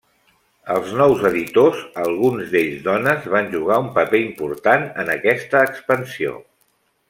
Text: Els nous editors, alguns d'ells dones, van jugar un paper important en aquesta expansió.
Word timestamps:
Els 0.75 0.93
nous 1.01 1.19
editors, 1.29 1.83
alguns 2.05 2.49
d'ells 2.55 2.81
dones, 2.87 3.29
van 3.35 3.53
jugar 3.53 3.79
un 3.85 3.93
paper 4.01 4.23
important 4.31 4.89
en 5.05 5.13
aquesta 5.19 5.63
expansió. 5.71 6.37